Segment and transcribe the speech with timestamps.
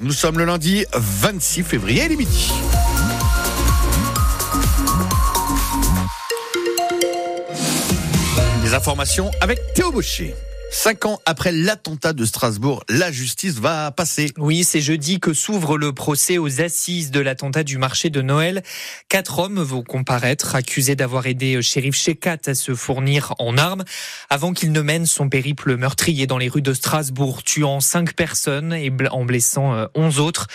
[0.00, 2.50] Nous sommes le lundi 26 février, il est midi.
[8.62, 10.34] Les informations avec Théo Baucher.
[10.70, 14.32] Cinq ans après l'attentat de Strasbourg, la justice va passer.
[14.36, 18.62] Oui, c'est jeudi que s'ouvre le procès aux assises de l'attentat du marché de Noël.
[19.08, 23.84] Quatre hommes vont comparaître, accusés d'avoir aidé shérif Shekat à se fournir en armes,
[24.28, 28.74] avant qu'il ne mène son périple meurtrier dans les rues de Strasbourg, tuant cinq personnes
[28.74, 30.48] et en blessant euh, onze autres.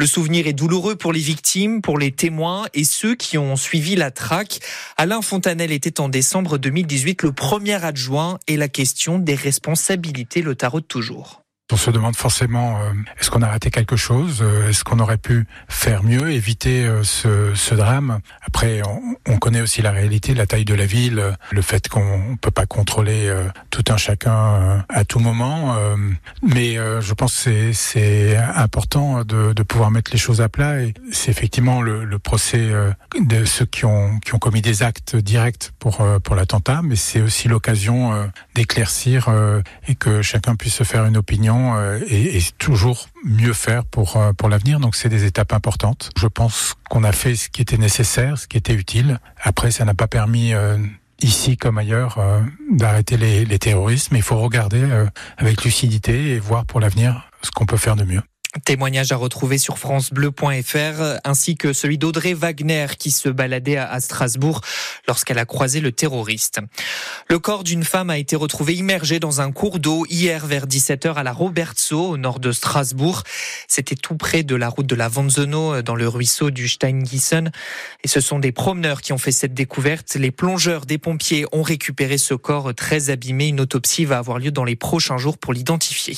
[0.00, 3.96] Le souvenir est douloureux pour les victimes, pour les témoins et ceux qui ont suivi
[3.96, 4.60] la traque.
[4.96, 10.54] Alain Fontanel était en décembre 2018 le premier adjoint et la question des responsabilités le
[10.54, 11.42] tarot toujours.
[11.70, 15.18] On se demande forcément, euh, est-ce qu'on a raté quelque chose euh, Est-ce qu'on aurait
[15.18, 18.20] pu faire mieux, éviter euh, ce, drame?
[18.40, 22.38] Après, on, on, connaît aussi la réalité, la taille de la ville, le fait qu'on
[22.40, 23.30] peut pas contrôler
[23.70, 25.76] tout un chacun à tout moment.
[26.42, 30.80] mais je pense que c'est important de, de, pouvoir mettre les choses à plat.
[30.80, 32.70] Et c'est effectivement le, le, procès
[33.20, 37.20] de ceux qui ont, qui ont commis des actes directs pour, pour l'attentat, mais c'est
[37.20, 39.28] aussi l'occasion d'éclaircir
[39.86, 44.32] et que chacun puisse se faire une opinion euh, et, toujours mieux faire pour, euh,
[44.32, 44.80] pour l'avenir.
[44.80, 46.10] Donc c'est des étapes importantes.
[46.16, 49.20] Je pense qu'on a fait ce qui était nécessaire, ce qui était utile.
[49.42, 50.78] Après, ça n'a pas permis euh,
[51.20, 52.18] ici comme ailleurs
[52.70, 54.86] d'arrêter les, les terroristes, mais il faut regarder
[55.36, 58.22] avec lucidité et voir pour l'avenir ce qu'on peut faire de mieux.
[58.64, 64.62] Témoignage à retrouver sur francebleu.fr ainsi que celui d'Audrey Wagner qui se baladait à Strasbourg
[65.06, 66.60] lorsqu'elle a croisé le terroriste.
[67.28, 71.12] Le corps d'une femme a été retrouvé immergé dans un cours d'eau hier vers 17h
[71.12, 73.22] à la Robertso au nord de Strasbourg.
[73.68, 77.52] C'était tout près de la route de la Vanzeno dans le ruisseau du Steingissen
[78.02, 80.14] et ce sont des promeneurs qui ont fait cette découverte.
[80.14, 83.48] Les plongeurs des pompiers ont récupéré ce corps très abîmé.
[83.48, 86.16] Une autopsie va avoir lieu dans les prochains jours pour l'identifier.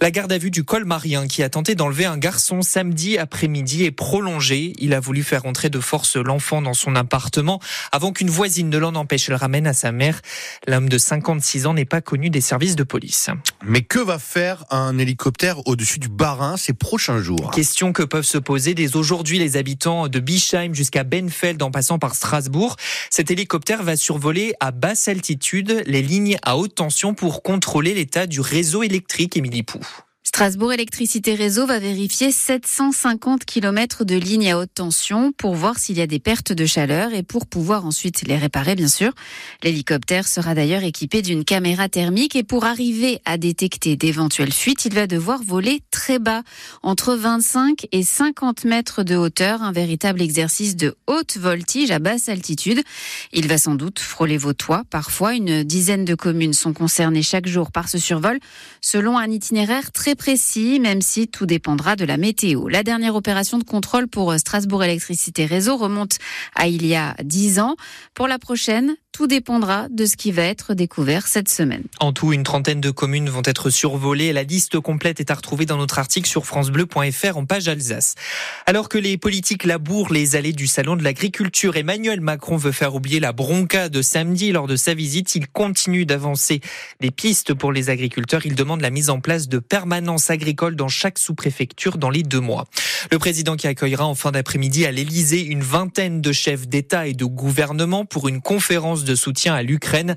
[0.00, 4.72] La garde à vue du col Marien qui d'enlever un garçon samedi après-midi est prolongé.
[4.78, 7.60] Il a voulu faire entrer de force l'enfant dans son appartement
[7.92, 9.28] avant qu'une voisine ne l'en empêche.
[9.28, 10.20] Elle ramène à sa mère.
[10.66, 13.30] L'homme de 56 ans n'est pas connu des services de police.
[13.64, 17.50] Mais que va faire un hélicoptère au-dessus du Barin ces prochains jours?
[17.50, 21.98] Question que peuvent se poser dès aujourd'hui les habitants de Bischheim jusqu'à Benfeld en passant
[21.98, 22.76] par Strasbourg.
[23.10, 28.26] Cet hélicoptère va survoler à basse altitude les lignes à haute tension pour contrôler l'état
[28.26, 29.80] du réseau électrique, Émilie Pou.
[30.32, 35.98] Strasbourg Électricité Réseau va vérifier 750 km de lignes à haute tension pour voir s'il
[35.98, 39.10] y a des pertes de chaleur et pour pouvoir ensuite les réparer, bien sûr.
[39.64, 44.94] L'hélicoptère sera d'ailleurs équipé d'une caméra thermique et pour arriver à détecter d'éventuelles fuites, il
[44.94, 46.42] va devoir voler très bas,
[46.84, 52.28] entre 25 et 50 mètres de hauteur, un véritable exercice de haute voltige à basse
[52.28, 52.82] altitude.
[53.32, 54.84] Il va sans doute frôler vos toits.
[54.90, 58.38] Parfois, une dizaine de communes sont concernées chaque jour par ce survol,
[58.80, 62.68] selon un itinéraire très précis, même si tout dépendra de la météo.
[62.68, 66.18] La dernière opération de contrôle pour Strasbourg Électricité Réseau remonte
[66.54, 67.74] à il y a dix ans.
[68.12, 71.82] Pour la prochaine, tout dépendra de ce qui va être découvert cette semaine.
[71.98, 74.32] En tout, une trentaine de communes vont être survolées.
[74.32, 78.14] La liste complète est à retrouver dans notre article sur francebleu.fr en page Alsace.
[78.64, 82.94] Alors que les politiques labourent les allées du salon de l'agriculture, Emmanuel Macron veut faire
[82.94, 85.34] oublier la bronca de samedi lors de sa visite.
[85.34, 86.62] Il continue d'avancer
[87.02, 88.46] des pistes pour les agriculteurs.
[88.46, 92.40] Il demande la mise en place de permanences agricoles dans chaque sous-préfecture dans les deux
[92.40, 92.64] mois.
[93.12, 97.12] Le président qui accueillera en fin d'après-midi à l'Elysée une vingtaine de chefs d'État et
[97.12, 100.14] de gouvernement pour une conférence de soutien à l'Ukraine.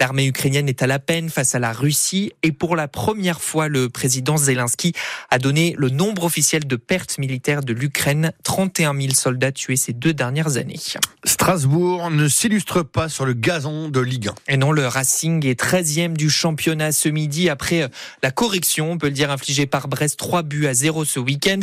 [0.00, 3.68] L'armée ukrainienne est à la peine face à la Russie et pour la première fois,
[3.68, 4.94] le président Zelensky
[5.28, 9.92] a donné le nombre officiel de pertes militaires de l'Ukraine, 31 000 soldats tués ces
[9.92, 10.80] deux dernières années.
[11.24, 14.34] Strasbourg ne s'illustre pas sur le gazon de Ligue 1.
[14.54, 17.90] Et non, le Racing est 13e du championnat ce midi après
[18.22, 21.60] la correction, on peut le dire, infligée par Brest, 3 buts à 0 ce week-end.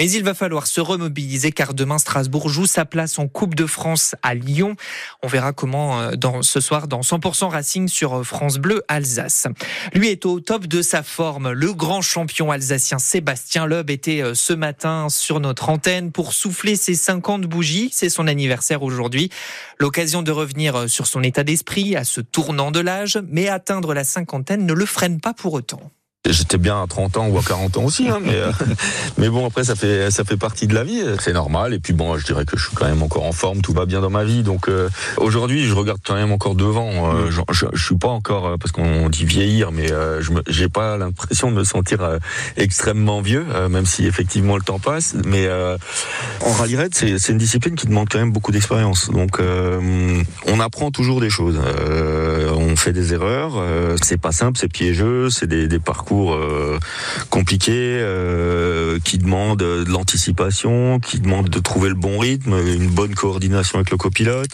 [0.00, 3.66] Mais il va falloir se remobiliser car demain Strasbourg joue sa place en Coupe de
[3.66, 4.74] France à Lyon.
[5.22, 9.46] On verra comment euh, dans, ce soir dans 100% Racing sur France Bleu Alsace.
[9.92, 11.52] Lui est au top de sa forme.
[11.52, 16.76] Le grand champion alsacien Sébastien Loeb était euh, ce matin sur notre antenne pour souffler
[16.76, 17.90] ses 50 bougies.
[17.92, 19.30] C'est son anniversaire aujourd'hui.
[19.78, 23.92] L'occasion de revenir euh, sur son état d'esprit à ce tournant de l'âge, mais atteindre
[23.92, 25.92] la cinquantaine ne le freine pas pour autant.
[26.30, 28.52] J'étais bien à 30 ans ou à 40 ans aussi, hein, mais, euh,
[29.18, 31.74] mais bon, après, ça fait, ça fait partie de la vie, c'est normal.
[31.74, 33.86] Et puis bon, je dirais que je suis quand même encore en forme, tout va
[33.86, 34.42] bien dans ma vie.
[34.42, 37.14] Donc euh, aujourd'hui, je regarde quand même encore devant.
[37.14, 37.30] Euh, mm.
[37.30, 41.56] je, je, suis pas encore, parce qu'on dit vieillir, mais je j'ai pas l'impression de
[41.56, 42.18] me sentir
[42.56, 45.14] extrêmement vieux, même si effectivement le temps passe.
[45.24, 45.48] Mais
[46.40, 49.10] en rallye raid, c'est une discipline qui demande quand même beaucoup d'expérience.
[49.10, 51.58] Donc on apprend toujours des choses.
[51.58, 53.62] on fait des erreurs.
[54.02, 56.78] c'est pas simple, c'est piégeux, c'est des, des parcours euh,
[57.30, 63.14] compliqué, euh, qui demande de l'anticipation, qui demande de trouver le bon rythme, une bonne
[63.14, 64.50] coordination avec le copilote.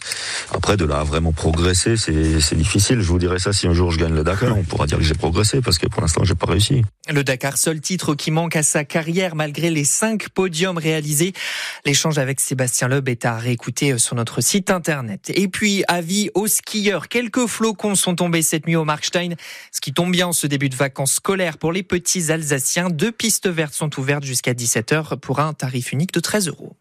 [0.52, 3.00] Après, de là à vraiment progresser, c'est difficile.
[3.00, 5.04] Je vous dirais ça si un jour je gagne le Dakar, on pourra dire que
[5.04, 6.82] j'ai progressé parce que pour l'instant, j'ai pas réussi.
[7.08, 11.32] Le Dakar, seul titre qui manque à sa carrière malgré les cinq podiums réalisés.
[11.84, 15.32] L'échange avec Sébastien Loeb est à réécouter sur notre site internet.
[15.34, 17.08] Et puis, avis aux skieurs.
[17.08, 19.34] Quelques flocons sont tombés cette nuit au Markstein,
[19.70, 22.90] ce qui tombe bien en ce début de vacances scolaires pour les petits Alsaciens.
[22.90, 26.76] Deux pistes vertes sont ouvertes jusqu'à 17h pour un tarif unique de 13 euros.